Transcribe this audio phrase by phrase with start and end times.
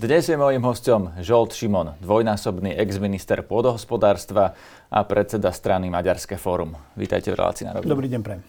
[0.00, 4.56] Dnes je mojím hostom Žolt Šimon, dvojnásobný ex-minister pôdohospodárstva
[4.88, 6.72] a predseda strany Maďarské fórum.
[6.96, 8.40] Vítajte v relácii na Dobrý deň, prejem.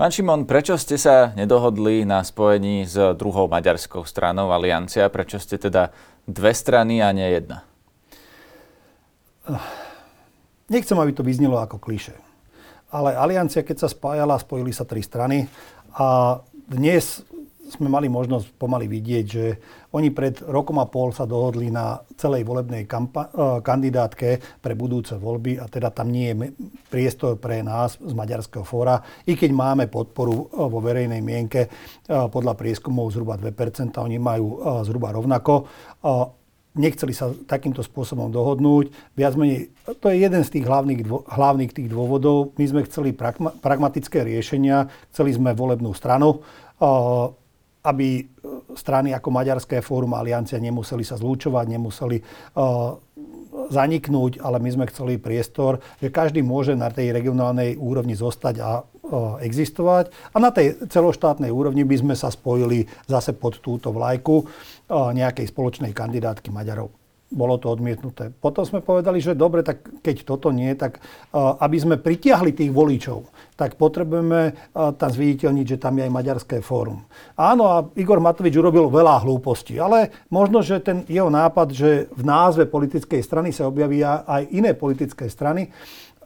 [0.00, 5.12] Pán Šimon, prečo ste sa nedohodli na spojení s druhou maďarskou stranou Aliancia?
[5.12, 5.92] Prečo ste teda
[6.24, 7.68] dve strany a nie jedna?
[10.72, 12.16] Nechcem, aby to vyznelo ako kliše.
[12.88, 15.52] Ale Aliancia, keď sa spájala, spojili sa tri strany
[16.00, 17.20] a dnes
[17.68, 19.44] sme mali možnosť pomaly vidieť, že
[19.96, 25.16] oni pred rokom a pol sa dohodli na celej volebnej kampa- eh, kandidátke pre budúce
[25.16, 26.52] voľby a teda tam nie je
[26.92, 31.70] priestor pre nás z Maďarského fóra, i keď máme podporu eh, vo verejnej mienke eh,
[32.08, 35.66] podľa prieskumov zhruba 2%, oni majú zhruba rovnako
[36.74, 38.90] nechceli sa takýmto spôsobom dohodnúť.
[39.14, 39.70] Viac menej,
[40.02, 42.52] to je jeden z tých hlavných, dvo, hlavných tých dôvodov.
[42.58, 46.42] My sme chceli pragma, pragmatické riešenia, chceli sme volebnú stranu
[47.84, 48.22] aby e,
[48.74, 52.96] strany ako Maďarské fórum a Aliancia nemuseli sa zlúčovať, nemuseli uh,
[53.70, 58.82] zaniknúť, ale my sme chceli priestor, že každý môže na tej regionálnej úrovni zostať a
[58.82, 60.10] uh, existovať.
[60.34, 64.42] A na tej celoštátnej úrovni by sme sa spojili zase pod túto vlajku
[64.90, 67.03] nejakej spoločnej kandidátky Maďarov
[67.34, 68.30] bolo to odmietnuté.
[68.30, 71.02] Potom sme povedali, že dobre, tak keď toto nie, tak
[71.34, 73.26] aby sme pritiahli tých voličov,
[73.58, 77.02] tak potrebujeme tam zviditeľniť, že tam je aj Maďarské fórum.
[77.34, 82.22] Áno, a Igor Matovič urobil veľa hlúpostí, ale možno, že ten jeho nápad, že v
[82.22, 85.74] názve politickej strany sa objavia aj iné politické strany,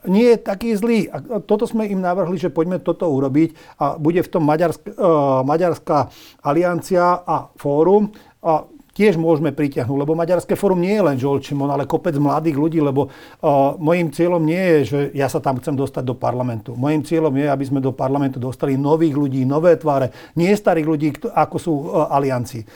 [0.06, 1.10] nie je taký zlý.
[1.10, 4.94] A toto sme im navrhli, že poďme toto urobiť a bude v tom Maďarsk,
[5.42, 5.98] Maďarská
[6.46, 8.14] aliancia a fórum.
[8.38, 8.62] A
[8.98, 12.82] tiež môžeme pritiahnuť, lebo Maďarské fórum nie je len Joel Šimon, ale kopec mladých ľudí,
[12.82, 16.74] lebo uh, môjim cieľom nie je, že ja sa tam chcem dostať do parlamentu.
[16.74, 21.08] Mojím cieľom je, aby sme do parlamentu dostali nových ľudí, nové tváre, nie starých ľudí,
[21.30, 22.66] ako sú uh, aliancii.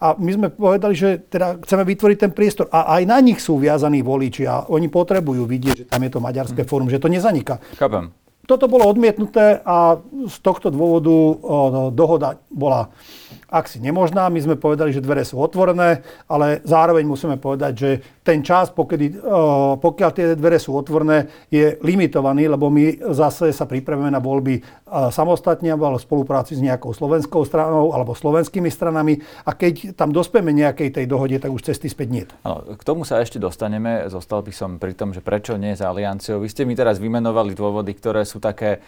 [0.00, 2.72] A my sme povedali, že teda chceme vytvoriť ten priestor.
[2.72, 6.24] A aj na nich sú viazaní voliči a oni potrebujú vidieť, že tam je to
[6.24, 7.60] maďarské fórum, že to nezaniká.
[7.76, 8.08] Chápem.
[8.48, 11.36] Toto bolo odmietnuté a z tohto dôvodu o,
[11.92, 12.90] dohoda bola
[13.66, 14.30] si nemožná.
[14.30, 17.90] My sme povedali, že dvere sú otvorené, ale zároveň musíme povedať, že
[18.22, 19.18] ten čas, pokedy,
[19.82, 24.62] pokiaľ tie dvere sú otvorené, je limitovaný, lebo my zase sa pripravíme na voľby
[25.10, 30.54] samostatne alebo v spolupráci s nejakou slovenskou stranou alebo slovenskými stranami a keď tam dospieme
[30.54, 32.24] nejakej tej dohode, tak už cesty späť nie.
[32.46, 34.06] Ano, k tomu sa ešte dostaneme.
[34.06, 36.38] Zostal by som pri tom, že prečo nie za alianciou.
[36.38, 38.78] Vy ste mi teraz vymenovali dôvody, ktoré sú také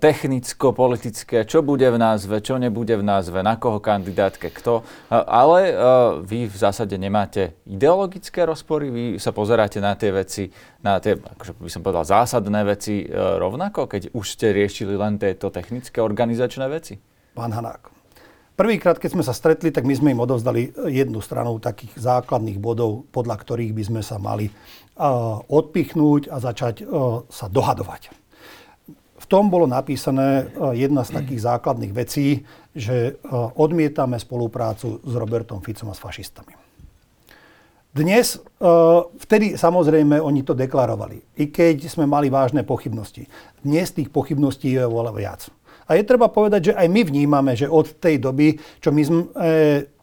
[0.00, 4.80] technicko-politické, čo bude v názve, čo nebude v názve, na koho kandidátke, kto.
[4.80, 5.72] E, ale e,
[6.24, 10.48] vy v zásade nemáte ideologické rozpory, vy sa pozeráte na tie veci,
[10.80, 15.52] na tie, akože by som povedal, zásadné veci rovnako, keď už ste riešili len tieto
[15.52, 16.96] technické organizačné veci?
[17.36, 17.92] Pán Hanák,
[18.56, 23.04] prvýkrát, keď sme sa stretli, tak my sme im odovzdali jednu stranu takých základných bodov,
[23.12, 24.48] podľa ktorých by sme sa mali
[25.50, 26.88] odpichnúť a začať
[27.30, 28.27] sa dohadovať
[29.28, 35.60] tom bolo napísané e, jedna z takých základných vecí, že e, odmietame spoluprácu s Robertom
[35.60, 36.56] Ficom a s fašistami.
[37.92, 38.40] Dnes, e,
[39.20, 43.28] vtedy samozrejme oni to deklarovali, i keď sme mali vážne pochybnosti.
[43.60, 45.40] Dnes tých pochybností je oveľa viac.
[45.88, 49.20] A je treba povedať, že aj my vnímame, že od tej doby, čo my sme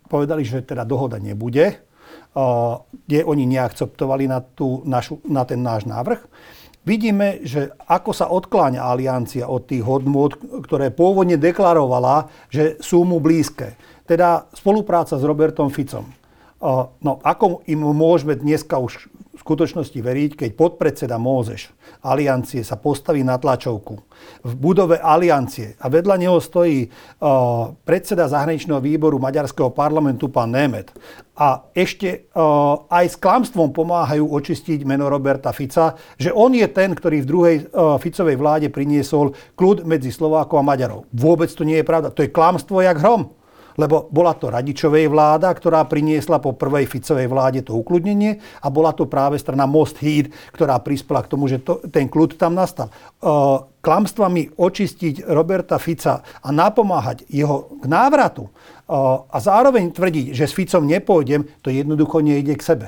[0.10, 1.86] povedali, že teda dohoda nebude,
[3.06, 6.26] kde oni neakceptovali na, tú našu, na ten náš návrh,
[6.86, 10.32] vidíme, že ako sa odkláňa aliancia od tých hodnôt,
[10.64, 13.76] ktoré pôvodne deklarovala, že sú mu blízke.
[14.06, 16.06] Teda spolupráca s Robertom Ficom.
[17.02, 23.22] No, ako im môžeme dneska už v skutočnosti veriť, keď podpredseda Mózeš aliancie sa postaví
[23.22, 23.96] na tlačovku
[24.48, 30.96] v budove aliancie a vedľa neho stojí uh, predseda zahraničného výboru Maďarského parlamentu pán Nemet
[31.36, 36.96] a ešte uh, aj s klamstvom pomáhajú očistiť meno Roberta Fica, že on je ten,
[36.96, 41.12] ktorý v druhej uh, Ficovej vláde priniesol kľud medzi Slovákov a Maďarov.
[41.12, 42.16] Vôbec to nie je pravda.
[42.16, 43.36] To je klamstvo jak hrom
[43.76, 48.96] lebo bola to Radičovej vláda, ktorá priniesla po prvej Ficovej vláde to ukludnenie a bola
[48.96, 52.92] to práve strana Most Híd, ktorá prispela k tomu, že to, ten kľud tam nastal.
[53.20, 58.50] Uh, klamstvami očistiť Roberta Fica a napomáhať jeho k návratu
[59.30, 62.88] a zároveň tvrdiť, že s Ficom nepôjdem, to jednoducho nejde k sebe.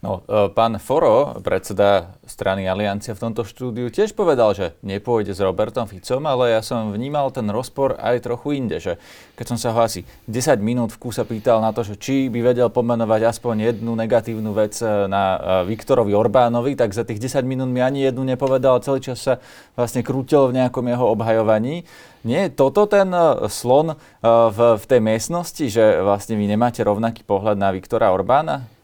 [0.00, 5.44] No, e, pán Foro, predseda strany Aliancia v tomto štúdiu, tiež povedal, že nepôjde s
[5.44, 8.96] Robertom Ficom, ale ja som vnímal ten rozpor aj trochu inde, že
[9.36, 12.40] keď som sa ho asi 10 minút v kúsa pýtal na to, že či by
[12.40, 15.38] vedel pomenovať aspoň jednu negatívnu vec e, na e,
[15.68, 19.36] Viktorovi Orbánovi, tak za tých 10 minút mi ani jednu nepovedal, celý čas sa
[19.76, 21.84] vlastne krútil v nejakom jeho obhajovaní.
[22.24, 23.12] Nie je toto ten
[23.48, 28.79] slon v, v tej miestnosti, že vlastne vy nemáte rovnaký pohľad na Viktora Orbána?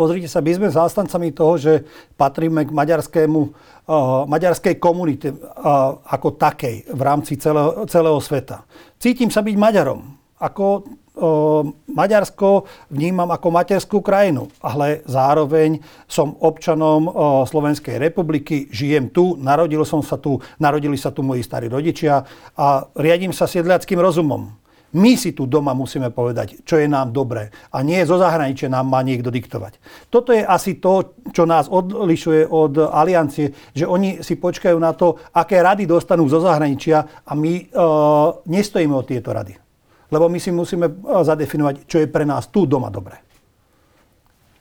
[0.00, 1.84] Pozrite sa, my sme zástancami toho, že
[2.16, 8.64] patríme k maďarskému, uh, maďarskej komunite uh, ako takej v rámci celého, celého sveta.
[8.96, 10.00] Cítim sa byť Maďarom.
[10.40, 10.88] Ako
[11.90, 15.76] Maďarsko vnímam ako materskú krajinu, ale zároveň
[16.08, 17.12] som občanom
[17.44, 22.24] Slovenskej republiky, žijem tu, narodil som sa tu, narodili sa tu moji starí rodičia
[22.56, 24.48] a riadím sa siedliackým rozumom.
[24.90, 27.54] My si tu doma musíme povedať, čo je nám dobré.
[27.70, 29.78] A nie zo zahraničia nám má niekto diktovať.
[30.10, 35.14] Toto je asi to, čo nás odlišuje od aliancie, že oni si počkajú na to,
[35.30, 37.64] aké rady dostanú zo zahraničia a my e,
[38.50, 39.54] nestojíme o tieto rady.
[40.10, 43.22] Lebo my si musíme e, zadefinovať, čo je pre nás tu doma dobré.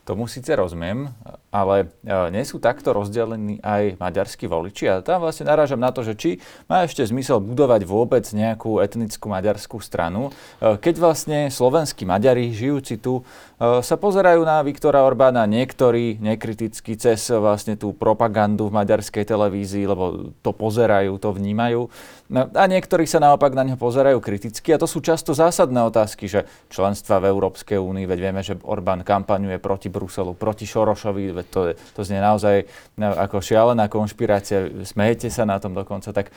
[0.06, 1.10] Tomu síce rozumiem,
[1.50, 4.86] ale e, nie sú takto rozdelení aj maďarskí voliči.
[4.90, 6.32] A tam vlastne narážam na to, že či
[6.70, 10.30] má ešte zmysel budovať vôbec nejakú etnickú maďarskú stranu,
[10.62, 16.94] e, keď vlastne slovenskí Maďari žijúci tu e, sa pozerajú na Viktora Orbána niektorí nekriticky
[16.94, 21.90] cez vlastne tú propagandu v maďarskej televízii, lebo to pozerajú, to vnímajú.
[22.30, 26.30] No, a niektorí sa naopak na neho pozerajú kriticky a to sú často zásadné otázky,
[26.30, 31.48] že členstva v Európskej únii, veď vieme, že Orbán kampaňuje proti Bruselu, proti Šorošovi, veď
[31.48, 31.62] to,
[31.96, 32.68] to znie naozaj
[33.00, 36.12] no, ako šialená konšpirácia, smejete sa na tom dokonca.
[36.12, 36.30] Tak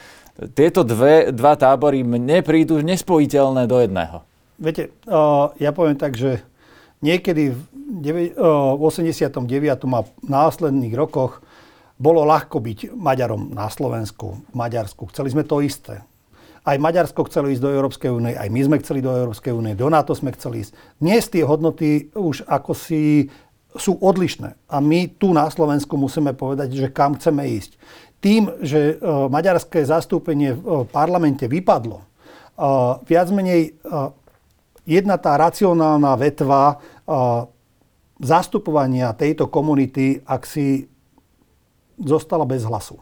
[0.54, 4.22] tieto dve, dva tábory mne prídu nespojiteľné do jedného.
[4.62, 4.94] Viete,
[5.58, 6.40] ja poviem tak, že
[7.02, 9.42] niekedy v 89.
[9.90, 11.42] a následných rokoch
[11.98, 15.10] bolo ľahko byť Maďarom na Slovensku, v Maďarsku.
[15.10, 16.02] Chceli sme to isté.
[16.62, 19.90] Aj Maďarsko chcelo ísť do Európskej únie, aj my sme chceli do Európskej únie, do
[19.90, 20.72] NATO sme chceli ísť.
[21.02, 23.26] Dnes tie hodnoty už ako si
[23.76, 24.56] sú odlišné.
[24.68, 27.76] A my tu na Slovensku musíme povedať, že kam chceme ísť.
[28.22, 32.06] Tým, že e, maďarské zastúpenie v parlamente vypadlo, e,
[33.02, 33.70] viac menej e,
[34.86, 36.78] jedna tá racionálna vetva
[38.22, 40.86] zastupovania tejto komunity, ak si
[41.98, 42.98] zostala bez hlasu.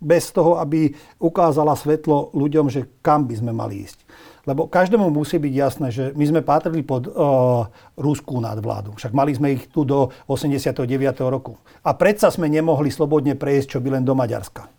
[0.00, 4.00] Bez toho, aby ukázala svetlo ľuďom, že kam by sme mali ísť.
[4.46, 7.66] Lebo každému musí byť jasné, že my sme patrili pod uh,
[7.98, 8.94] ruskú nadvládu.
[8.94, 10.86] Však mali sme ich tu do 89.
[11.26, 11.58] roku.
[11.82, 14.70] A predsa sme nemohli slobodne prejsť, čo by len do Maďarska.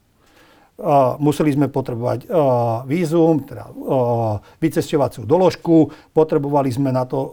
[0.78, 7.28] Uh, museli sme potrebovať uh, vízum, teda uh, vycesťovaciu doložku, potrebovali sme na to uh,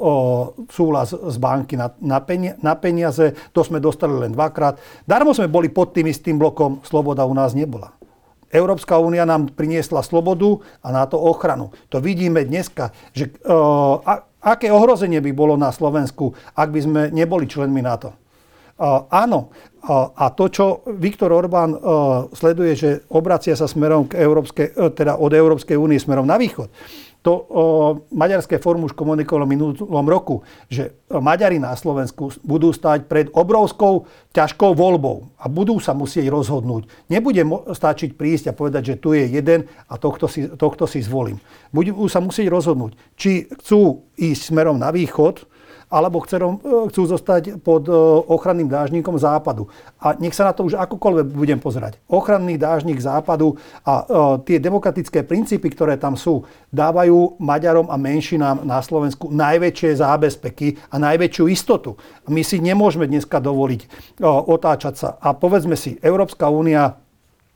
[0.73, 4.81] súhlas z banky na, na, peni- na peniaze, to sme dostali len dvakrát.
[5.05, 7.93] Darmo sme boli pod tým istým blokom, sloboda u nás nebola.
[8.55, 11.75] Európska únia nám priniesla slobodu a na to ochranu.
[11.91, 17.51] To vidíme dneska, že a, aké ohrozenie by bolo na Slovensku, ak by sme neboli
[17.51, 18.15] členmi NATO.
[18.75, 19.55] Uh, áno,
[19.87, 21.79] uh, a to, čo Viktor Orbán
[22.35, 26.71] sleduje, že obracia sa smerom k Európskej, teda od Európskej únie smerom na východ,
[27.25, 27.45] to uh,
[28.13, 34.05] Maďarské fórum už komunikovalo minulom roku, že Maďari na Slovensku budú stať pred obrovskou
[34.37, 36.85] ťažkou voľbou a budú sa musieť rozhodnúť.
[37.09, 37.41] Nebude
[37.73, 41.41] stačiť prísť a povedať, že tu je jeden a tohto si, tohto si zvolím.
[41.73, 45.49] Budú sa musieť rozhodnúť, či chcú ísť smerom na východ,
[45.93, 47.93] alebo chcú, e, chcú zostať pod e,
[48.29, 49.69] ochranným dážnikom západu.
[50.01, 52.01] A nech sa na to už akokoľvek budem pozerať.
[52.09, 54.05] Ochranný dážnik západu a e,
[54.49, 60.97] tie demokratické princípy, ktoré tam sú, dávajú Maďarom a menšinám na Slovensku najväčšie zábezpeky a
[60.99, 62.01] najväčšiu istotu.
[62.27, 63.87] My si nemôžeme dneska dovoliť
[64.25, 65.09] otáčať sa.
[65.21, 67.04] A povedzme si, Európska únia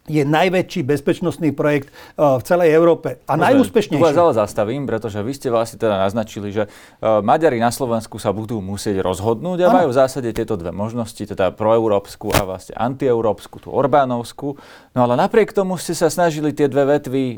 [0.09, 4.00] je najväčší bezpečnostný projekt eh, v celej Európe a Môžeme, najúspešnejší.
[4.00, 8.17] Tu vás ale zastavím, pretože vy ste vlastne teda naznačili, že eh, Maďari na Slovensku
[8.17, 12.75] sa budú musieť rozhodnúť a majú v zásade tieto dve možnosti, teda proeurópsku a vlastne
[12.75, 14.57] antieurópsku, tú Orbánovsku.
[14.97, 17.37] No ale napriek tomu ste sa snažili tie dve vetvy e,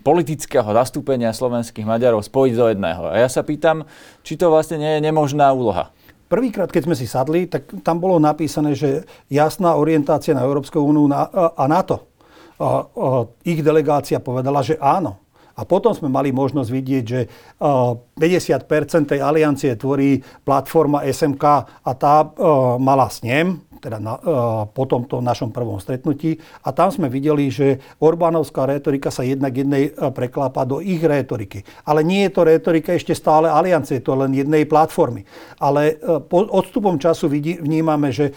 [0.00, 3.02] politického zastúpenia slovenských Maďarov spojiť do jedného.
[3.12, 3.86] A ja sa pýtam,
[4.26, 5.94] či to vlastne nie je nemožná úloha.
[6.26, 11.06] Prvýkrát, keď sme si sadli, tak tam bolo napísané, že jasná orientácia na Európsku úniu
[11.10, 12.10] a NATO.
[12.58, 13.06] A, a
[13.46, 15.22] ich delegácia povedala, že áno.
[15.56, 17.20] A potom sme mali možnosť vidieť, že
[17.56, 21.44] 50% tej aliancie tvorí platforma SMK
[21.80, 22.28] a tá
[22.76, 24.18] mala snem, teda na,
[24.66, 26.42] po tomto našom prvom stretnutí.
[26.66, 31.62] A tam sme videli, že Orbánovská retorika sa jednak jednej preklápa do ich retoriky.
[31.86, 35.22] Ale nie je to retorika ešte stále aliancie, to len jednej platformy.
[35.62, 38.34] Ale po odstupom času vidí, vnímame, že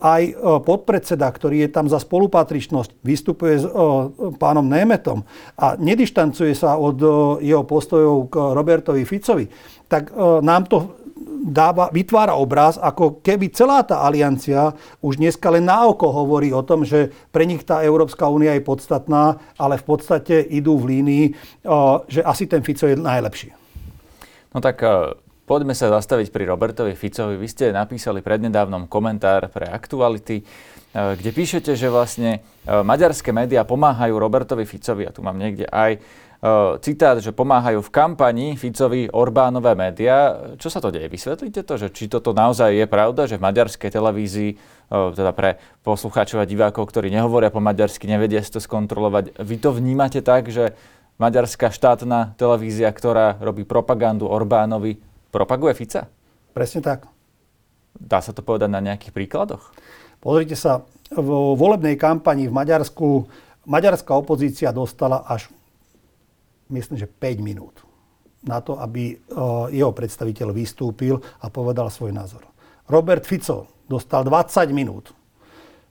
[0.00, 3.68] aj podpredseda, ktorý je tam za spolupatričnosť, vystupuje s
[4.40, 5.20] pánom Németom
[5.60, 6.96] a nedištancuje sa od
[7.44, 9.44] jeho postojov k Robertovi Ficovi,
[9.84, 11.07] tak nám to
[11.38, 16.66] dáva, vytvára obraz, ako keby celá tá aliancia už dneska len na oko hovorí o
[16.66, 21.24] tom, že pre nich tá Európska únia je podstatná, ale v podstate idú v línii,
[22.10, 23.54] že asi ten Fico je najlepší.
[24.52, 25.14] No tak e,
[25.44, 27.36] poďme sa zastaviť pri Robertovi Ficovi.
[27.36, 30.44] Vy ste napísali prednedávnom komentár pre aktuality, e,
[30.92, 36.00] kde píšete, že vlastne e, maďarské médiá pomáhajú Robertovi Ficovi, a tu mám niekde aj
[36.78, 40.54] citát, že pomáhajú v kampani Ficovi Orbánové médiá.
[40.54, 41.10] Čo sa to deje?
[41.10, 44.50] Vysvetlíte to, že či toto naozaj je pravda, že v maďarskej televízii,
[44.88, 49.74] teda pre poslucháčov a divákov, ktorí nehovoria po maďarsky, nevedia si to skontrolovať, vy to
[49.74, 50.78] vnímate tak, že
[51.18, 55.02] maďarská štátna televízia, ktorá robí propagandu Orbánovi,
[55.34, 56.06] propaguje Fica?
[56.54, 57.10] Presne tak.
[57.98, 59.74] Dá sa to povedať na nejakých príkladoch?
[60.22, 63.26] Pozrite sa, vo volebnej kampani v Maďarsku
[63.66, 65.50] maďarská opozícia dostala až
[66.70, 67.88] myslím, že 5 minút
[68.46, 69.16] na to, aby e,
[69.74, 72.46] jeho predstaviteľ vystúpil a povedal svoj názor.
[72.86, 75.10] Robert Fico dostal 20 minút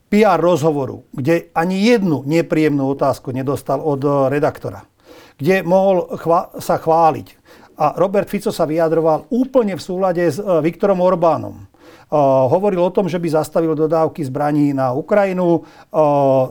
[0.08, 4.88] PR rozhovoru, kde ani jednu nepríjemnú otázku nedostal od e, redaktora,
[5.36, 7.28] kde mohol chva- sa chváliť.
[7.78, 11.68] A Robert Fico sa vyjadroval úplne v súlade s e, Viktorom Orbánom
[12.52, 15.64] hovoril o tom, že by zastavil dodávky zbraní na Ukrajinu,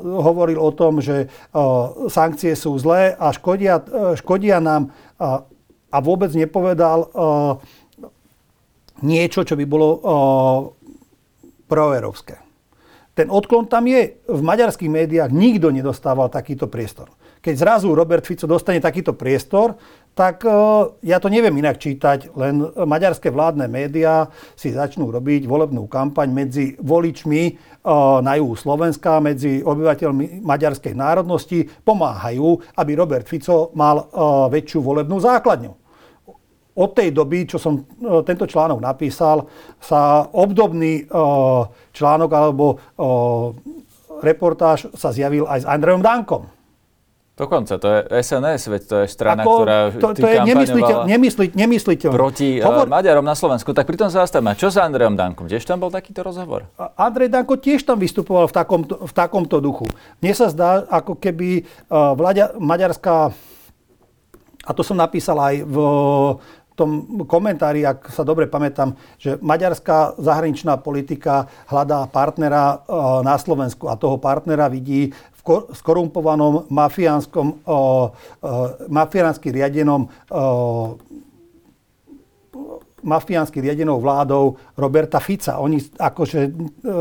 [0.02, 1.32] hovoril o tom, že
[2.12, 3.80] sankcie sú zlé a škodia,
[4.20, 4.92] škodia nám
[5.86, 7.08] a vôbec nepovedal
[9.00, 9.88] niečo, čo by bolo
[11.66, 12.36] proeurópske.
[13.16, 14.20] Ten odklon tam je.
[14.28, 17.08] V maďarských médiách nikto nedostával takýto priestor.
[17.40, 19.72] Keď zrazu Robert Fico dostane takýto priestor,
[20.16, 20.50] tak e,
[21.04, 26.72] ja to neviem inak čítať, len maďarské vládne médiá si začnú robiť volebnú kampaň medzi
[26.80, 27.52] voličmi e,
[28.24, 34.04] na juhu Slovenska, medzi obyvateľmi maďarskej národnosti, pomáhajú, aby Robert Fico mal e,
[34.56, 35.84] väčšiu volebnú základňu.
[36.76, 37.88] Od tej doby, čo som
[38.28, 39.48] tento článok napísal,
[39.80, 41.08] sa obdobný
[41.88, 42.76] článok alebo
[44.20, 46.55] reportáž sa zjavil aj s Andrejom Dankom
[47.36, 51.52] Dokonca, to je SNS, veď to je strana, Ako, ktorá to, to je nemysliteľ, nemysliteľ,
[51.52, 52.10] nemysliteľ.
[52.16, 52.88] proti Hovor...
[52.88, 53.76] Maďarom na Slovensku.
[53.76, 54.56] Tak pritom sa zastavme.
[54.56, 55.44] Čo s Andrejom Dankom?
[55.44, 56.64] Tiež tam bol takýto rozhovor?
[56.96, 59.84] Andrej Danko tiež tam vystupoval v takomto, v takomto duchu.
[60.24, 63.28] Mne sa zdá, ako keby uh, vláďa, maďarská,
[64.64, 65.76] a to som napísal aj v
[66.72, 73.92] tom komentári, ak sa dobre pamätám, že maďarská zahraničná politika hľadá partnera uh, na Slovensku
[73.92, 75.12] a toho partnera vidí
[75.72, 77.62] skorumpovanom mafiánskom,
[78.90, 80.10] mafiánsky riadenom
[83.06, 85.62] mafiánsky riadenou vládou Roberta Fica.
[85.62, 86.50] Oni akože e,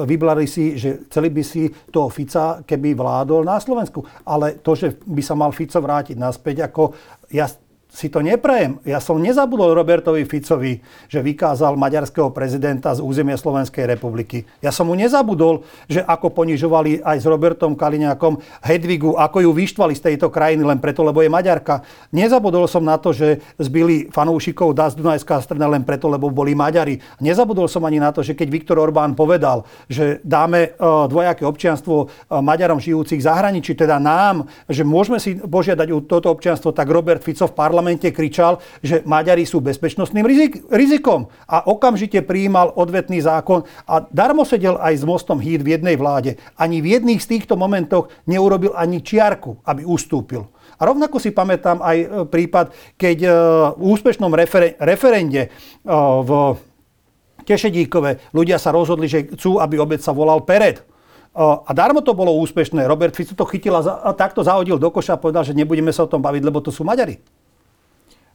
[0.06, 4.06] vyblali si, že chceli by si toho Fica, keby vládol na Slovensku.
[4.30, 6.94] Ale to, že by sa mal Fico vrátiť naspäť, ako
[7.34, 7.50] ja
[7.96, 8.84] si to neprajem.
[8.84, 14.44] Ja som nezabudol Robertovi Ficovi, že vykázal maďarského prezidenta z územia Slovenskej republiky.
[14.60, 19.96] Ja som mu nezabudol, že ako ponižovali aj s Robertom Kaliňákom Hedvigu, ako ju vyštvali
[19.96, 21.88] z tejto krajiny len preto, lebo je Maďarka.
[22.12, 27.00] Nezabudol som na to, že zbili fanúšikov Das Dunajská strana len preto, lebo boli Maďari.
[27.24, 31.96] Nezabudol som ani na to, že keď Viktor Orbán povedal, že dáme e, dvojaké občianstvo
[32.04, 32.06] e,
[32.44, 37.48] Maďarom žijúcich v zahraničí, teda nám, že môžeme si požiadať toto občianstvo, tak Robert Fico
[37.48, 43.62] v parlamente parlamente kričal, že Maďari sú bezpečnostným rizik- rizikom a okamžite prijímal odvetný zákon
[43.86, 46.42] a darmo sedel aj s mostom Híd v jednej vláde.
[46.58, 50.50] Ani v jedných z týchto momentoch neurobil ani čiarku, aby ustúpil.
[50.82, 53.30] A rovnako si pamätám aj e, prípad, keď e,
[53.78, 55.50] v úspešnom referen- referende e,
[56.26, 56.58] v
[57.46, 60.82] Tešedíkove ľudia sa rozhodli, že chcú, aby obec sa volal Pered.
[61.38, 62.90] A darmo to bolo úspešné.
[62.90, 66.10] Robert Fico to chytil a takto zahodil do koša a povedal, že nebudeme sa o
[66.10, 67.22] tom baviť, lebo to sú Maďari.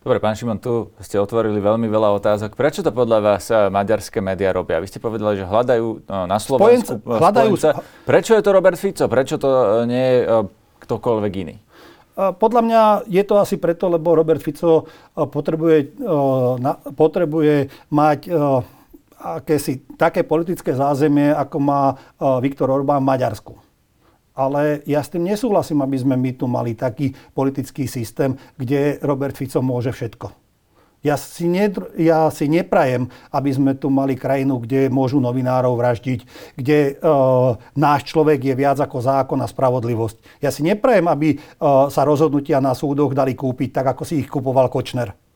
[0.00, 2.57] Dobre, pán Šimon, tu ste otvorili veľmi veľa otázok.
[2.57, 4.80] Prečo to podľa vás eh, maďarské médiá robia?
[4.80, 7.21] Vy ste povedali, že hľadajú no, na Slovensku spojenca.
[7.21, 7.52] Hľadajú...
[7.52, 7.85] spojenca.
[8.09, 9.04] Prečo je to Robert Fico?
[9.12, 10.19] Prečo to eh, nie je
[10.88, 11.57] ktokoľvek iný?
[12.16, 14.85] Podľa mňa je to asi preto, lebo Robert Fico
[15.16, 15.97] potrebuje,
[16.92, 18.28] potrebuje mať
[19.16, 21.97] akési také politické zázemie, ako má
[22.45, 23.69] Viktor Orbán v Maďarsku
[24.40, 29.37] ale ja s tým nesúhlasím, aby sme my tu mali taký politický systém, kde Robert
[29.37, 30.32] Fico môže všetko.
[31.00, 36.20] Ja si, ne, ja si neprajem, aby sme tu mali krajinu, kde môžu novinárov vraždiť,
[36.61, 36.92] kde e,
[37.73, 40.44] náš človek je viac ako zákon a spravodlivosť.
[40.44, 41.37] Ja si neprajem, aby e,
[41.88, 45.29] sa rozhodnutia na súdoch dali kúpiť tak, ako si ich kupoval Kočner.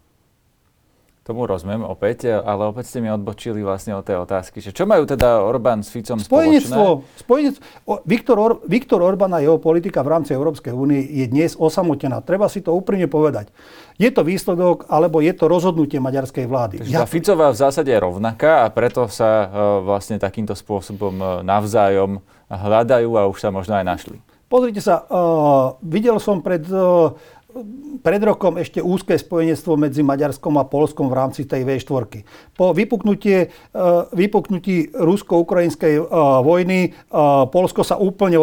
[1.25, 5.09] Tomu rozumiem opäť, ale opäť ste mi odbočili vlastne od tej otázky, že čo majú
[5.09, 7.17] teda Orbán s Ficom spojenectvo, spoločné?
[7.25, 7.65] Spojenectvo.
[8.05, 12.21] Viktor, Or, Viktor Orbán a jeho politika v rámci Európskej únie je dnes osamotená.
[12.21, 13.49] Treba si to úprimne povedať.
[13.97, 16.85] Je to výsledok, alebo je to rozhodnutie maďarskej vlády.
[16.85, 17.01] Takže ja...
[17.01, 19.49] tá Ficová v zásade je rovnaká a preto sa uh,
[19.81, 22.21] vlastne takýmto spôsobom uh, navzájom
[22.53, 24.21] hľadajú a už sa možno aj našli.
[24.53, 27.17] Pozrite sa, uh, videl som pred uh,
[28.03, 32.27] pred rokom ešte úzke spojenectvo medzi Maďarskom a Polskom v rámci tej V4.
[32.59, 33.79] Po vypuknutie, e,
[34.11, 36.03] vypuknutí rusko-ukrajinskej e,
[36.43, 37.17] vojny e,
[37.55, 38.43] Polsko sa úplne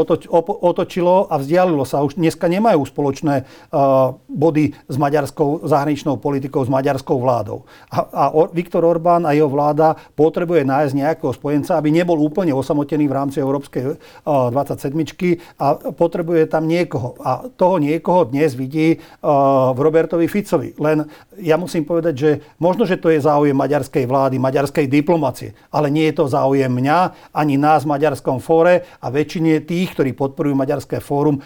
[0.64, 2.04] otočilo a vzdialilo sa.
[2.08, 3.44] Už dneska nemajú spoločné
[4.28, 7.68] body s maďarskou zahraničnou politikou, s maďarskou vládou.
[7.92, 13.16] A Viktor Orbán a jeho vláda potrebuje nájsť nejakého spojenca, aby nebol úplne osamotený v
[13.16, 17.18] rámci Európskej 27 a potrebuje tam niekoho.
[17.22, 20.74] A toho niekoho dnes vidí v Robertovi Ficovi.
[20.78, 21.06] Len
[21.42, 22.30] ja musím povedať, že
[22.62, 27.32] možno, že to je záujem maďarskej vlády, maďarskej diplomacie, ale nie je to záujem mňa,
[27.36, 31.42] ani nás v Maďarskom fóre a väčšine tých, ktorí podporujú Maďarské fórum,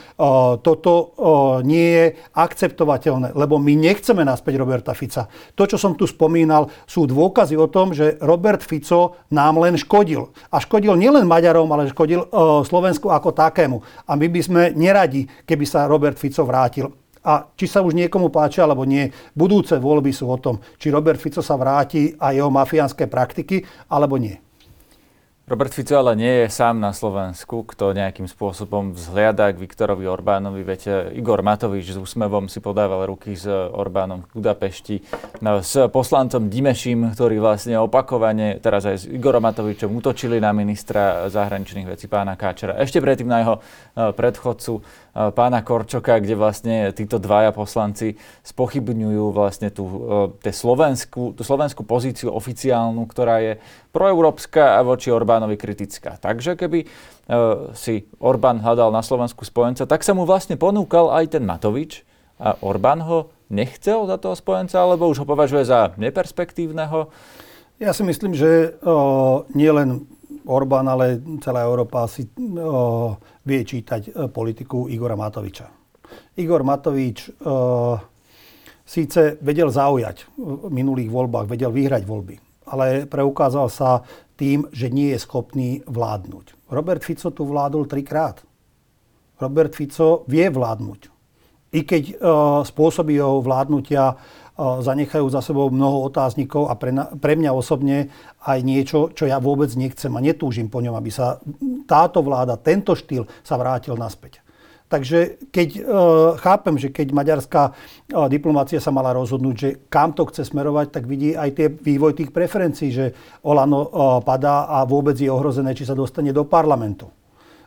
[0.62, 1.15] toto
[1.63, 5.27] nie je akceptovateľné, lebo my nechceme naspäť Roberta Fica.
[5.55, 10.33] To, čo som tu spomínal, sú dôkazy o tom, že Robert Fico nám len škodil.
[10.51, 12.27] A škodil nielen Maďarom, ale škodil
[12.65, 13.79] Slovensku ako takému.
[14.09, 17.04] A my by sme neradi, keby sa Robert Fico vrátil.
[17.25, 21.17] A či sa už niekomu páčia alebo nie, budúce voľby sú o tom, či Robert
[21.17, 24.46] Fico sa vráti a jeho mafiánske praktiky, alebo nie.
[25.46, 30.65] Robert Fico ale nie je sám na Slovensku, kto nejakým spôsobom vzhliada k Viktorovi Orbánovi.
[30.65, 35.05] Viete, Igor Matovič s úsmevom si podával ruky s Orbánom v Budapešti,
[35.46, 41.29] no, s poslancom Dimešim, ktorý vlastne opakovane, teraz aj s Igorom Matovičom, utočili na ministra
[41.29, 42.82] zahraničných vecí pána Káčera.
[42.82, 44.82] Ešte predtým na jeho eh, predchodcu
[45.15, 49.88] pána Korčoka, kde vlastne títo dvaja poslanci spochybňujú vlastne tú,
[50.43, 53.53] tú, slovenskú, tú slovenskú pozíciu oficiálnu, ktorá je
[53.95, 56.19] proeurópska a voči Orbánovi kritická.
[56.19, 56.88] Takže keby e,
[57.72, 62.03] si Orbán hľadal na Slovensku spojenca, tak sa mu vlastne ponúkal aj ten Matovič
[62.36, 67.07] a Orbán ho nechcel za toho spojenca, alebo už ho považuje za neperspektívneho?
[67.79, 70.03] Ja si myslím, že o, nie len
[70.43, 72.27] Orbán, ale celá Európa si
[72.60, 75.85] o, vie čítať e, politiku Igora Matoviča.
[76.37, 77.97] Igor Matovič o,
[78.85, 82.35] síce vedel zaujať v minulých voľbách, vedel vyhrať voľby,
[82.69, 84.05] ale preukázal sa
[84.37, 86.69] tým, že nie je schopný vládnuť.
[86.69, 88.43] Robert Fico tu vládol trikrát.
[89.39, 91.01] Robert Fico vie vládnuť.
[91.75, 92.13] I keď e,
[92.63, 94.15] spôsoby jeho vládnutia e,
[94.56, 98.08] zanechajú za sebou mnoho otáznikov a pre, pre mňa osobne
[98.48, 101.44] aj niečo, čo ja vôbec nechcem a netúžim po ňom, aby sa
[101.84, 104.46] táto vláda, tento štýl sa vrátil naspäť.
[104.86, 105.82] Takže keď e,
[106.38, 107.72] chápem, že keď maďarská e,
[108.30, 112.30] diplomácia sa mala rozhodnúť, že kam to chce smerovať, tak vidí aj tie vývoj tých
[112.30, 113.89] preferencií, že Olano e,
[114.22, 117.10] padá a vôbec je ohrozené, či sa dostane do parlamentu.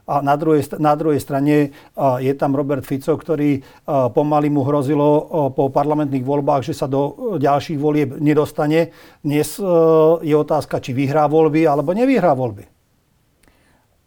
[0.08, 3.60] A na druhej, na druhej strane je tam Robert Fico, ktorý
[4.16, 8.96] pomaly mu hrozilo po parlamentných voľbách, že sa do ďalších volieb nedostane.
[9.20, 9.60] Dnes
[10.24, 12.64] je otázka, či vyhrá voľby alebo nevyhrá voľby.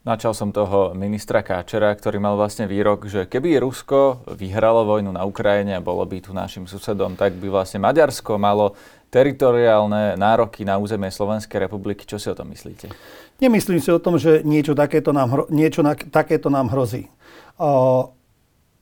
[0.02, 5.22] Načal som toho ministra Káčera, ktorý mal vlastne výrok, že keby Rusko vyhralo vojnu na
[5.30, 8.74] Ukrajine a bolo by tu našim susedom, tak by vlastne Maďarsko malo
[9.12, 12.08] teritoriálne nároky na územie Slovenskej republiky.
[12.08, 12.88] Čo si o tom myslíte?
[13.44, 17.12] Nemyslím si o tom, že niečo takéto nám, hro, niečo na, takéto nám hrozí.
[17.60, 18.08] Uh,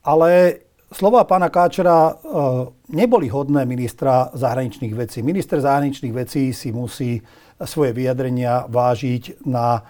[0.05, 0.61] ale
[0.93, 5.25] slova pána Káčera uh, neboli hodné ministra zahraničných vecí.
[5.25, 7.19] Minister zahraničných vecí si musí
[7.59, 9.83] svoje vyjadrenia vážiť na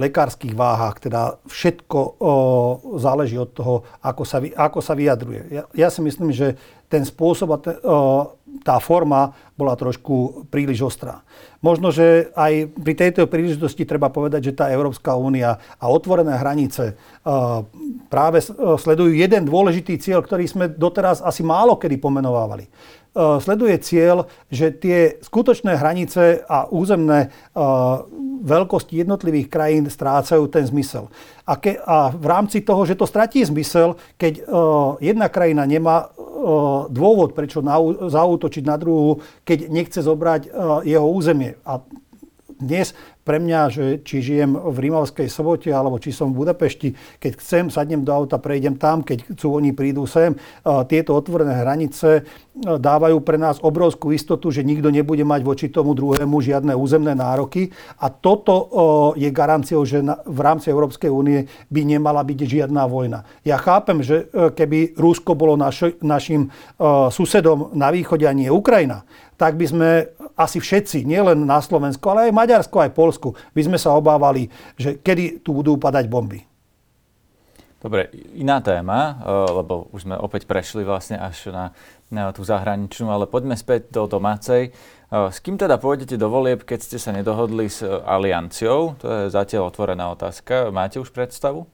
[0.00, 2.16] lekárskych váhach, teda všetko
[2.96, 5.52] záleží od toho, ako sa, ako sa vyjadruje.
[5.52, 6.56] Ja, ja si myslím, že
[6.88, 7.60] ten spôsob a
[8.62, 11.22] tá forma bola trošku príliš ostrá.
[11.62, 16.94] Možno, že aj pri tejto príležitosti treba povedať, že tá Európska únia a otvorené hranice
[18.06, 18.38] práve
[18.78, 22.66] sledujú jeden dôležitý cieľ, ktorý sme doteraz asi málo kedy pomenovávali
[23.16, 27.32] sleduje cieľ, že tie skutočné hranice a územné
[28.44, 31.08] veľkosti jednotlivých krajín strácajú ten zmysel.
[31.48, 34.44] A, ke, a v rámci toho, že to stratí zmysel, keď
[35.00, 36.12] jedna krajina nemá
[36.86, 37.58] dôvod, prečo
[38.06, 41.58] zautočiť na druhú, keď nechce zobrať uh, jeho územie.
[41.66, 41.82] A
[42.56, 42.94] dnes
[43.26, 47.64] pre mňa, že či žijem v Rímavskej sobote alebo či som v Budapešti, keď chcem,
[47.74, 50.38] sadnem do auta, prejdem tam, keď chcú, oni prídu sem.
[50.86, 52.22] Tieto otvorené hranice
[52.56, 57.74] dávajú pre nás obrovskú istotu, že nikto nebude mať voči tomu druhému žiadne územné nároky.
[57.98, 58.70] A toto
[59.18, 63.26] je garanciou, že v rámci Európskej únie by nemala byť žiadna vojna.
[63.42, 66.48] Ja chápem, že e, keby Rusko bolo naš, našim
[67.10, 69.02] susedom na východe a nie Ukrajina,
[69.36, 69.90] tak by sme
[70.36, 75.00] asi všetci, nielen na Slovensku, ale aj Maďarsku, aj Polsku, by sme sa obávali, že
[75.00, 76.44] kedy tu budú padať bomby.
[77.76, 81.64] Dobre, iná téma, e, lebo už sme opäť prešli vlastne až na,
[82.08, 84.68] na tú zahraničnú, ale poďme späť do domácej.
[84.68, 84.70] E,
[85.12, 88.96] s kým teda pôjdete do volieb, keď ste sa nedohodli s Alianciou?
[88.98, 90.72] To je zatiaľ otvorená otázka.
[90.72, 91.68] Máte už predstavu?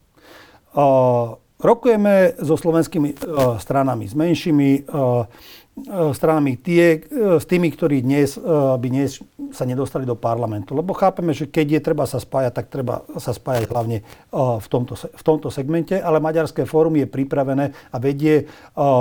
[0.73, 4.91] Uh, rokujeme so slovenskými uh, stranami, s menšími.
[4.91, 5.25] Uh,
[5.73, 8.45] E, stranami tie, e, s tými, ktorí dnes e,
[8.77, 9.25] by dnes
[9.57, 10.77] sa nedostali do parlamentu.
[10.77, 14.05] Lebo chápeme, že keď je treba sa spájať, tak treba sa spájať hlavne
[14.37, 18.49] v tomto, v tomto segmente, ale Maďarské fórum je pripravené a vedie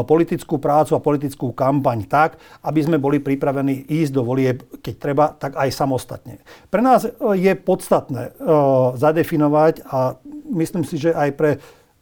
[0.07, 2.35] politickú prácu a politickú kampaň tak,
[2.67, 6.43] aby sme boli pripravení ísť do volieb, keď treba, tak aj samostatne.
[6.67, 8.35] Pre nás je podstatné
[8.99, 10.19] zadefinovať a
[10.51, 11.51] myslím si, že aj pre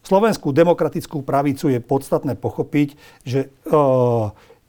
[0.04, 3.52] slovenskú demokratickú pravicu je podstatné pochopiť, že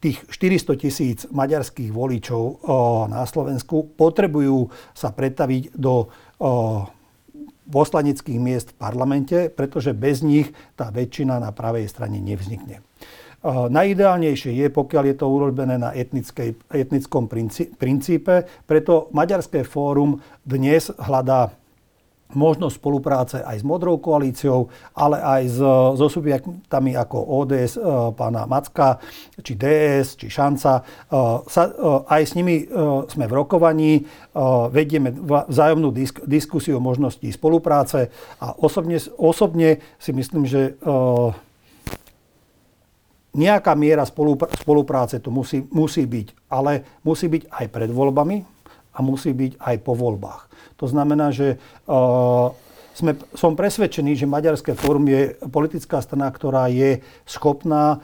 [0.00, 2.64] tých 400 tisíc maďarských voličov
[3.12, 6.08] na Slovensku potrebujú sa pretaviť do
[7.70, 12.82] poslaneckých miest v parlamente, pretože bez nich tá väčšina na pravej strane nevznikne.
[13.46, 17.24] Najideálnejšie je, pokiaľ je to urobené na etnickom
[17.78, 18.34] princípe,
[18.68, 21.52] preto Maďarské fórum dnes hľadá
[22.34, 25.58] možnosť spolupráce aj s Modrou koalíciou, ale aj s,
[25.96, 27.80] so subjektami ako ODS e,
[28.14, 28.98] pána Macka,
[29.42, 30.80] či DS, či Šanca.
[30.80, 30.82] E,
[31.48, 31.72] sa, e,
[32.06, 32.64] aj s nimi e,
[33.10, 33.92] sme v rokovaní,
[34.70, 35.10] vedieme
[35.50, 40.78] vzájomnú disk, diskusiu o možnosti spolupráce a osobne, osobne si myslím, že
[43.34, 48.59] nejaká miera spolupráce tu musí, musí byť, ale musí byť aj pred voľbami
[48.94, 50.50] a musí byť aj po voľbách.
[50.82, 52.50] To znamená, že uh,
[53.00, 58.02] sme, som presvedčený, že Maďarské fórum je politická strana, ktorá je schopná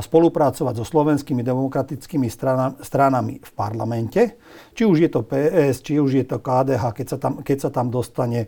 [0.00, 4.40] spolupracovať so slovenskými demokratickými strana, stranami v parlamente
[4.78, 7.70] či už je to PS, či už je to KDH, keď sa tam, keď sa
[7.74, 8.46] tam dostane,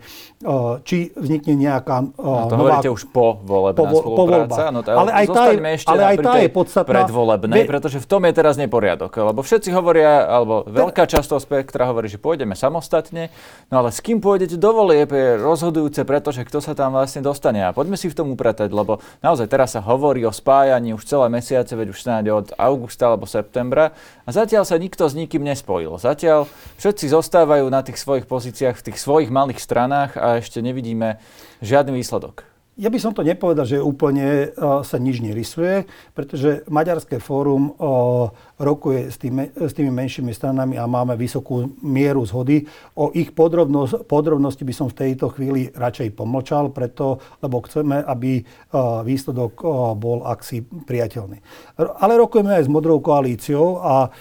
[0.87, 2.78] či vznikne nejaká no to nová...
[2.78, 4.62] hovoríte už po volebná po, spolupráca.
[4.62, 7.02] Po no, ale aj tá, je, ešte ale aj tá je podstatná.
[7.02, 9.11] Predvolebnej, pretože v tom je teraz neporiadok.
[9.11, 13.35] Lebo všetci hovoria, alebo veľká časť toho spektra hovorí, že pôjdeme samostatne,
[13.66, 17.66] no ale s kým pôjdete do volieb je rozhodujúce, pretože kto sa tam vlastne dostane.
[17.66, 21.26] A poďme si v tom upratať, lebo naozaj teraz sa hovorí o spájaní už celé
[21.26, 23.90] mesiace, veď už snáď od augusta alebo septembra
[24.22, 25.98] a zatiaľ sa nikto s nikým nespojil.
[25.98, 26.46] Zatiaľ
[26.78, 31.18] všetci zostávajú na tých svojich pozíciách, v tých svojich malých stranách a ešte nevidíme
[31.58, 32.46] žiadny výsledok.
[32.80, 35.84] Ja by som to nepovedal, že úplne uh, sa nič nerysuje,
[36.16, 42.28] pretože Maďarské fórum uh, rokuje s tými, s tými menšími stranami a máme vysokú mieru
[42.28, 42.68] zhody.
[42.92, 48.44] O ich podrobnosť, podrobnosti by som v tejto chvíli radšej pomlčal, preto, lebo chceme, aby
[48.44, 51.40] uh, výsledok uh, bol aksi priateľný.
[51.80, 54.12] Ale rokujeme aj s Modrou koalíciou a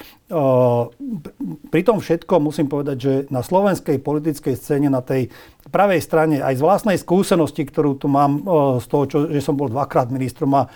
[1.73, 5.34] pri tom všetkom musím povedať, že na slovenskej politickej scéne, na tej
[5.73, 8.45] pravej strane, aj z vlastnej skúsenosti, ktorú tu mám
[8.78, 10.69] z toho, čo, že som bol dvakrát ministrom a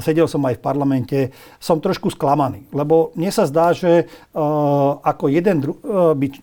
[0.00, 1.18] sedel som aj v parlamente,
[1.60, 2.72] som trošku sklamaný.
[2.80, 4.08] Lebo mne sa zdá, že
[5.04, 5.60] ako jeden,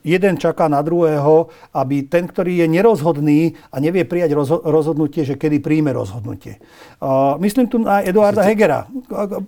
[0.06, 5.58] jeden čaká na druhého, aby ten, ktorý je nerozhodný a nevie prijať rozhodnutie, že kedy
[5.58, 6.62] príjme rozhodnutie.
[7.42, 8.86] Myslím tu na Eduarda Hegera.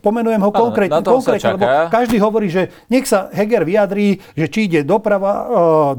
[0.02, 4.82] Pomenujem ho konkrétne, konkrétne lebo každý hovorí, že nech sa Heger vyjadrí, že či ide
[4.88, 5.46] doprava e,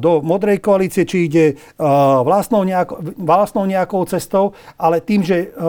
[0.01, 1.55] do modrej koalície, či ide e,
[2.25, 5.61] vlastnou, nejako, vlastnou nejakou cestou, ale tým, že e,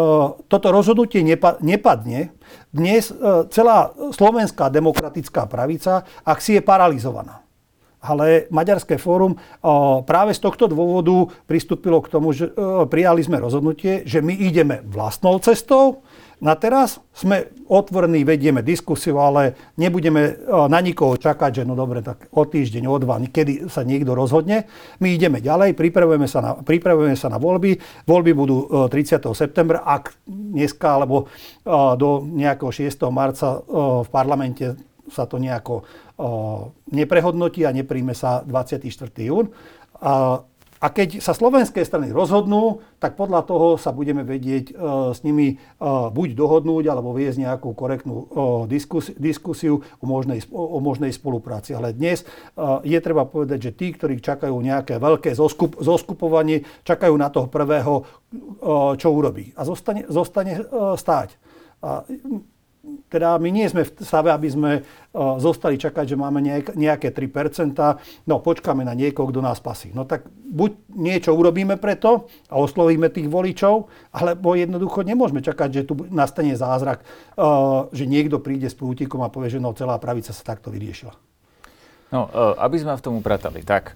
[0.47, 2.33] toto rozhodnutie nepadne,
[2.73, 3.11] dnes
[3.51, 7.43] celá slovenská demokratická pravica, ak si je paralizovaná.
[8.01, 9.37] Ale Maďarské fórum
[10.09, 12.49] práve z tohto dôvodu pristúpilo k tomu, že
[12.89, 16.01] prijali sme rozhodnutie, že my ideme vlastnou cestou,
[16.41, 20.33] na teraz sme otvorení, vedieme diskusiu, ale nebudeme e,
[20.65, 24.65] na nikoho čakať, že no dobre, tak o týždeň, o dva, kedy sa niekto rozhodne.
[24.97, 27.77] My ideme ďalej, pripravujeme sa na, pripravujeme sa na voľby.
[28.09, 29.21] Voľby budú 30.
[29.21, 31.29] E, septembra, ak dneska alebo
[31.61, 32.89] e, do nejakého 6.
[33.13, 33.61] marca
[34.01, 34.73] v parlamente
[35.11, 35.83] sa to nejako
[36.93, 39.11] neprehodnotí a nepríjme sa 24.
[39.25, 39.51] jún.
[40.81, 45.61] A keď sa slovenské strany rozhodnú, tak podľa toho sa budeme vedieť uh, s nimi
[45.77, 48.25] uh, buď dohodnúť, alebo viesť nejakú korektnú
[48.65, 51.77] diskus, diskusiu o možnej, o, možnej spolupráci.
[51.77, 52.25] Ale dnes
[52.81, 58.07] je treba povedať, že tí, ktorí čakajú nejaké veľké zoskup, zoskupovanie, čakajú na toho prvého,
[58.97, 59.53] čo urobí.
[59.53, 60.65] A zostane, zostane
[60.97, 61.37] stáť.
[61.81, 62.05] A
[62.81, 67.13] teda my nie sme v stave, aby sme uh, zostali čakať, že máme nejak, nejaké
[67.13, 67.77] 3%,
[68.25, 69.93] no počkáme na niekoho, kto nás pasí.
[69.93, 75.81] No tak buď niečo urobíme preto a oslovíme tých voličov, alebo jednoducho nemôžeme čakať, že
[75.85, 77.05] tu nastane zázrak,
[77.37, 81.13] uh, že niekto príde s prútikom a povie, že no celá pravica sa takto vyriešila.
[82.09, 83.93] No, uh, aby sme v tom upratali, tak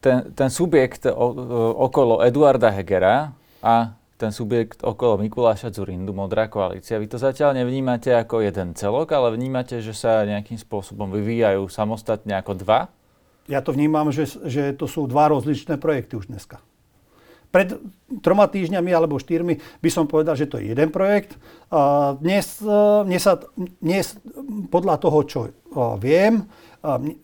[0.00, 6.96] ten, ten subjekt okolo Eduarda Hegera a ten subjekt okolo Mikuláša Zurindu, Modrá koalícia.
[6.96, 12.32] Vy to zatiaľ nevnímate ako jeden celok, ale vnímate, že sa nejakým spôsobom vyvíjajú samostatne
[12.32, 12.88] ako dva?
[13.46, 16.58] Ja to vnímam, že, že to sú dva rozličné projekty už dneska.
[17.54, 17.78] Pred
[18.26, 21.38] troma týždňami alebo štyrmi by som povedal, že to je jeden projekt.
[22.20, 22.58] Dnes,
[23.06, 23.38] dnes, sa,
[23.80, 24.18] dnes
[24.68, 25.40] podľa toho, čo
[26.02, 26.42] viem,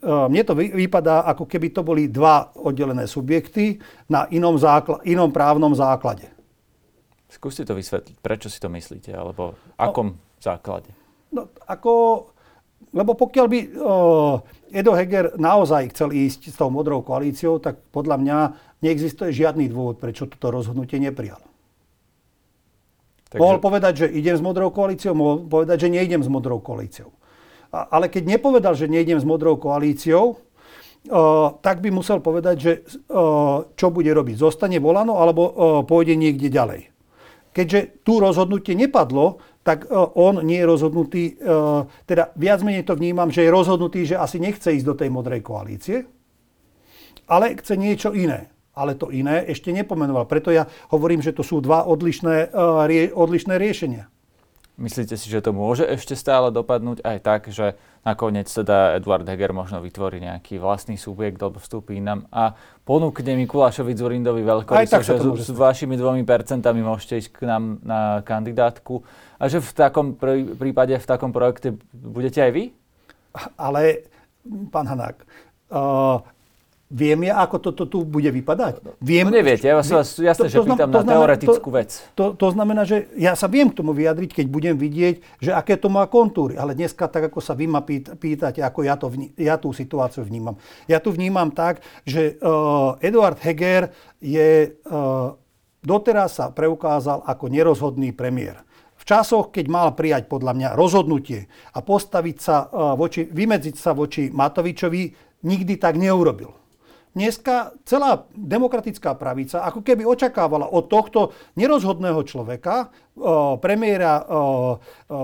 [0.03, 5.75] mne to vypadá, ako keby to boli dva oddelené subjekty na inom, zákl- inom právnom
[5.75, 6.31] základe.
[7.33, 10.93] Skúste to vysvetliť, prečo si to myslíte, alebo akom no, základe?
[11.33, 12.29] No, ako,
[12.93, 14.37] lebo pokiaľ by uh,
[14.69, 18.39] Edo Heger naozaj chcel ísť s tou modrou koalíciou, tak podľa mňa
[18.85, 21.41] neexistuje žiadny dôvod, prečo toto rozhodnutie neprijal.
[23.33, 23.41] Takže...
[23.41, 27.17] Mohol povedať, že idem s modrou koalíciou, mohol povedať, že neidem s modrou koalíciou.
[27.73, 32.73] A, ale keď nepovedal, že neidem s modrou koalíciou, uh, tak by musel povedať, že
[33.09, 34.37] uh, čo bude robiť.
[34.37, 36.92] Zostane volano alebo uh, pôjde niekde ďalej
[37.53, 41.33] keďže tu rozhodnutie nepadlo, tak e, on nie je rozhodnutý, e,
[42.09, 45.41] teda viac menej to vnímam, že je rozhodnutý, že asi nechce ísť do tej modrej
[45.45, 46.05] koalície,
[47.31, 48.51] ale chce niečo iné.
[48.73, 50.25] Ale to iné ešte nepomenoval.
[50.25, 54.09] Preto ja hovorím, že to sú dva odlišné, e, odlišné riešenia.
[54.81, 57.05] Myslíte si, že to môže ešte stále dopadnúť?
[57.05, 57.77] Aj tak, že
[58.09, 62.57] nakoniec teda Eduard Heger možno vytvorí nejaký vlastný subjekt alebo vstúpi nám a
[62.89, 68.25] ponúkne Mikulášovi Zurindovi veľkoryso, že s, s vašimi dvomi percentami môžete ísť k nám na
[68.25, 69.05] kandidátku.
[69.37, 70.17] A že v takom
[70.57, 72.65] prípade, v takom projekte budete aj vy?
[73.61, 74.09] Ale,
[74.73, 75.21] pán Hanák,
[75.69, 76.25] uh,
[76.93, 79.01] Viem ja, ako toto tu bude vypadať?
[79.01, 81.13] Viem, no neviete, ja vás, vás jasne, to, to že pýtam to, to na znamená,
[81.17, 81.91] teoretickú to, vec.
[82.13, 85.81] To, to znamená, že ja sa viem k tomu vyjadriť, keď budem vidieť, že aké
[85.81, 86.61] to má kontúry.
[86.61, 90.21] Ale dneska, tak ako sa vy ma pýtate, ako ja, to vní, ja tú situáciu
[90.21, 90.61] vnímam.
[90.85, 93.89] Ja tu vnímam tak, že uh, Eduard Heger
[94.21, 95.33] je, uh,
[95.81, 98.61] doteraz sa preukázal ako nerozhodný premiér.
[99.01, 103.97] V časoch, keď mal prijať podľa mňa rozhodnutie a postaviť sa uh, voči, vymedziť sa
[103.97, 105.03] voči Matovičovi,
[105.49, 106.62] nikdy tak neurobil.
[107.13, 112.89] Dneska celá demokratická pravica ako keby očakávala od tohto nerozhodného človeka,
[113.61, 114.25] premiéra,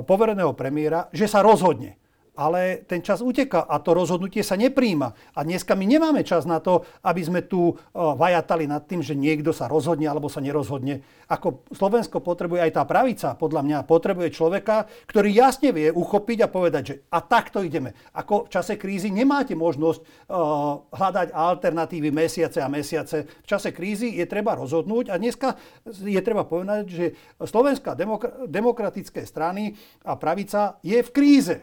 [0.05, 1.97] povereného premiéra, že sa rozhodne
[2.39, 5.35] ale ten čas uteká a to rozhodnutie sa nepríjma.
[5.35, 9.51] A dneska my nemáme čas na to, aby sme tu vajatali nad tým, že niekto
[9.51, 11.03] sa rozhodne alebo sa nerozhodne.
[11.27, 16.49] Ako Slovensko potrebuje aj tá pravica, podľa mňa potrebuje človeka, ktorý jasne vie uchopiť a
[16.49, 17.99] povedať, že a takto ideme.
[18.15, 20.31] Ako v čase krízy nemáte možnosť
[20.95, 23.27] hľadať alternatívy mesiace a mesiace.
[23.27, 27.07] V čase krízy je treba rozhodnúť a dneska je treba povedať, že
[27.43, 29.75] Slovenská demokra- demokratické strany
[30.07, 31.57] a pravica je v kríze.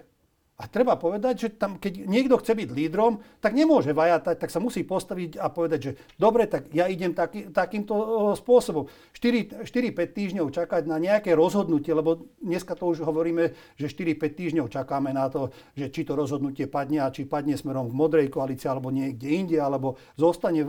[0.55, 4.63] A treba povedať, že tam, keď niekto chce byť lídrom, tak nemôže vajatať, tak sa
[4.63, 7.91] musí postaviť a povedať, že dobre, tak ja idem taký, takýmto
[8.39, 8.87] spôsobom.
[9.11, 9.59] 4-5
[9.91, 15.27] týždňov čakať na nejaké rozhodnutie, lebo dneska to už hovoríme, že 4-5 týždňov čakáme na
[15.27, 19.27] to, že či to rozhodnutie padne a či padne smerom v modrej koalícii alebo niekde
[19.27, 20.63] inde, alebo zostane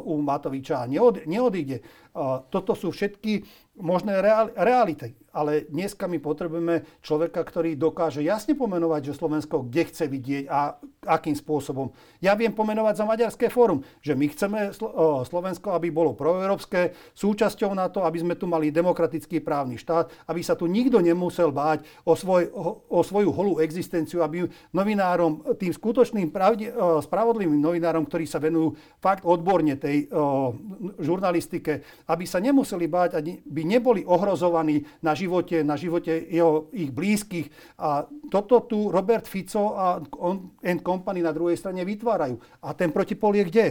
[0.00, 0.88] u Matoviča a
[1.28, 1.84] neodíde.
[2.48, 3.44] Toto sú všetky
[3.76, 4.20] možné
[4.56, 5.14] reality.
[5.36, 10.80] Ale dneska my potrebujeme človeka, ktorý dokáže jasne pomenovať, že Slovensko kde chce vidieť a
[11.04, 11.92] akým spôsobom.
[12.24, 14.72] Ja viem pomenovať za Maďarské fórum, že my chceme
[15.28, 20.40] Slovensko, aby bolo proeurópske, súčasťou na to, aby sme tu mali demokratický právny štát, aby
[20.40, 22.48] sa tu nikto nemusel báť o, svoj,
[22.88, 26.72] o svoju holú existenciu, aby novinárom, tým skutočným pravde,
[27.04, 28.72] spravodlivým novinárom, ktorí sa venujú
[29.04, 30.08] fakt odborne tej
[30.96, 37.50] žurnalistike, aby sa nemuseli báť, aby neboli ohrozovaní na živote, na živote jeho, ich blízkych.
[37.82, 42.38] A toto tu Robert Fico a on, and Company na druhej strane vytvárajú.
[42.62, 43.66] A ten protipol je kde?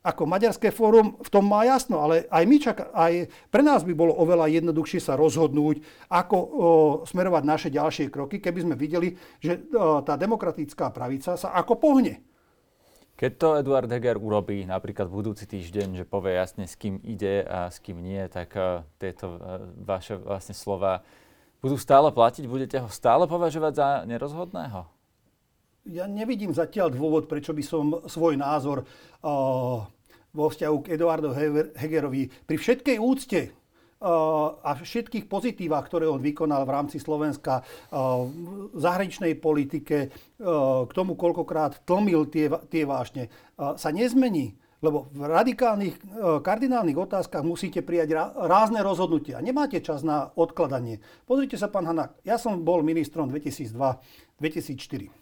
[0.00, 3.92] Ako Maďarské fórum v tom má jasno, ale aj, my čaká, aj pre nás by
[3.92, 6.48] bolo oveľa jednoduchšie sa rozhodnúť, ako o,
[7.04, 9.12] smerovať naše ďalšie kroky, keby sme videli,
[9.44, 12.29] že o, tá demokratická pravica sa ako pohne.
[13.20, 17.68] Keď to Eduard Heger urobí napríklad budúci týždeň, že povie jasne, s kým ide a
[17.68, 21.04] s kým nie, tak uh, tieto uh, vaše vlastne slova
[21.60, 22.48] budú stále platiť?
[22.48, 24.88] Budete ho stále považovať za nerozhodného?
[25.84, 29.84] Ja nevidím zatiaľ dôvod, prečo by som svoj názor uh,
[30.32, 31.36] vo vzťahu k Eduardo
[31.76, 33.52] Hegerovi pri všetkej úcte
[34.00, 37.60] a všetkých pozitívach, ktoré on vykonal v rámci Slovenska
[37.92, 40.08] v zahraničnej politike,
[40.40, 44.56] k tomu, koľkokrát tlmil tie, tie vášne, sa nezmení.
[44.80, 46.00] Lebo v radikálnych,
[46.40, 49.44] kardinálnych otázkach musíte prijať rázne rozhodnutia.
[49.44, 51.04] Nemáte čas na odkladanie.
[51.28, 55.12] Pozrite sa, pán Hanák, ja som bol ministrom 2002-2004.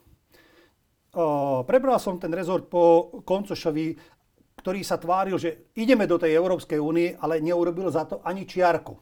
[1.67, 3.99] Prebral som ten rezort po Koncošovi
[4.59, 8.99] ktorý sa tváril, že ideme do tej Európskej únie, ale neurobil za to ani čiarku.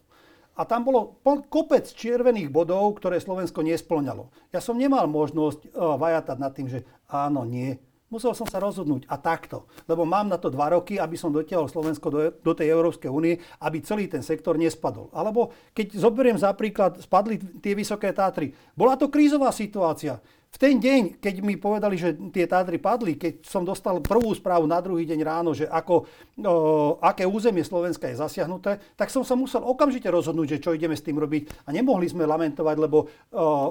[0.57, 1.21] A tam bolo
[1.53, 4.33] kopec čiervených bodov, ktoré Slovensko nesplňalo.
[4.57, 6.81] Ja som nemal možnosť uh, vajatať nad tým, že
[7.13, 7.77] áno, nie.
[8.07, 9.67] Musel som sa rozhodnúť a takto.
[9.91, 13.37] Lebo mám na to dva roky, aby som dotiahol Slovensko do, do tej Európskej únie,
[13.59, 15.11] aby celý ten sektor nespadol.
[15.11, 18.55] Alebo keď zoberiem za príklad, spadli tie vysoké Tátry.
[18.79, 20.23] Bola to krízová situácia.
[20.57, 24.65] V ten deň, keď mi povedali, že tie Tátry padli, keď som dostal prvú správu
[24.65, 26.09] na druhý deň ráno, že ako,
[26.41, 30.97] o, aké územie Slovenska je zasiahnuté, tak som sa musel okamžite rozhodnúť, že čo ideme
[30.97, 31.69] s tým robiť.
[31.69, 33.09] A nemohli sme lamentovať, lebo o,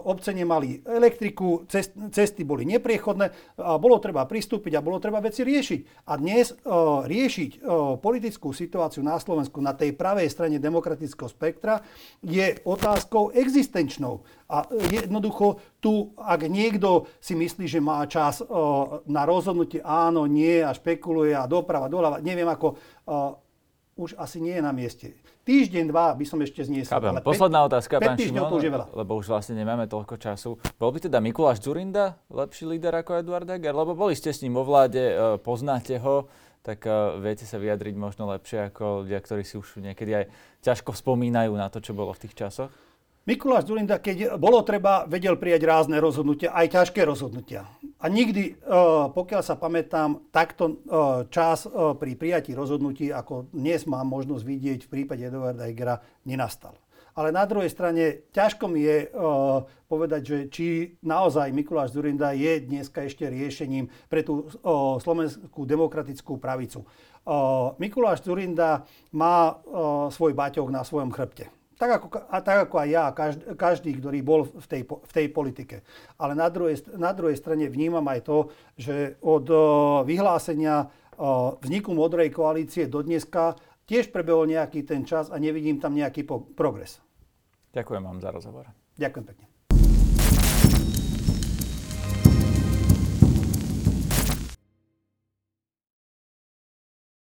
[0.06, 5.42] obce nemali elektriku, cest, cesty boli nepriechodné, a bolo treba pristúpiť a bolo treba veci
[5.42, 6.06] riešiť.
[6.06, 11.82] A dnes o, riešiť o, politickú situáciu na Slovensku na tej pravej strane demokratického spektra
[12.22, 14.22] je otázkou existenčnou.
[14.46, 20.66] A jednoducho tu, ak niekto si myslí, že má čas o, na rozhodnutie áno, nie
[20.66, 23.38] a špekuluje a doprava, doľava, neviem ako, o,
[24.02, 25.14] už asi nie je na mieste.
[25.46, 26.98] Týždeň, dva by som ešte zniesol.
[26.98, 28.86] Ale Posledná otázka, pán Šimon, to už je veľa.
[28.98, 30.58] lebo už vlastne nemáme toľko času.
[30.82, 33.78] Bol by teda Mikuláš Zurinda lepší líder ako Eduard Heger?
[33.78, 36.26] Lebo boli ste s ním vo vláde, e, poznáte ho,
[36.66, 40.26] tak uh, viete sa vyjadriť možno lepšie ako ľudia, ktorí si už niekedy aj
[40.66, 42.74] ťažko spomínajú na to, čo bolo v tých časoch?
[43.26, 47.66] Mikuláš Zurinda, keď bolo treba, vedel prijať rázne rozhodnutia, aj ťažké rozhodnutia.
[47.98, 48.78] A nikdy, e,
[49.10, 50.74] pokiaľ sa pamätám, takto e,
[51.34, 56.78] čas e, pri prijatí rozhodnutí, ako dnes mám možnosť vidieť v prípade Eduarda Hegera, nenastal.
[57.18, 59.08] Ale na druhej strane ťažko mi je
[59.88, 60.68] povedať, že či
[61.00, 64.52] naozaj Mikuláš Zurinda je dneska ešte riešením pre tú
[65.00, 66.84] slovenskú demokratickú pravicu.
[67.80, 68.84] Mikuláš Zurinda
[69.16, 69.56] má
[70.12, 71.55] svoj baťok na svojom chrbte.
[71.76, 75.28] Tak ako, a tak ako aj ja, každý, každý, ktorý bol v tej, v tej
[75.28, 75.84] politike.
[76.16, 78.38] Ale na druhej, na druhej strane vnímam aj to,
[78.80, 79.44] že od
[80.08, 80.88] vyhlásenia
[81.60, 86.24] vzniku modrej koalície do dneska tiež prebehol nejaký ten čas a nevidím tam nejaký
[86.56, 87.04] progres.
[87.76, 88.72] Ďakujem vám za rozhovor.
[88.96, 89.55] Ďakujem pekne.